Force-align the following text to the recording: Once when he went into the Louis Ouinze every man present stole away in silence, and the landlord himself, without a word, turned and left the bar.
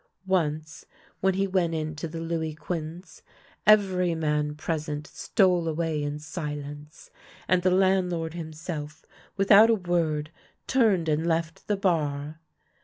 Once 0.25 0.83
when 1.19 1.35
he 1.35 1.45
went 1.45 1.75
into 1.75 2.07
the 2.07 2.19
Louis 2.19 2.55
Ouinze 2.55 3.21
every 3.67 4.15
man 4.15 4.55
present 4.55 5.05
stole 5.05 5.67
away 5.67 6.01
in 6.01 6.17
silence, 6.17 7.11
and 7.47 7.61
the 7.61 7.69
landlord 7.69 8.33
himself, 8.33 9.05
without 9.37 9.69
a 9.69 9.75
word, 9.75 10.31
turned 10.65 11.07
and 11.07 11.27
left 11.27 11.67
the 11.67 11.77
bar. 11.77 12.39